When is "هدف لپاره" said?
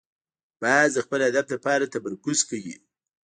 1.27-1.91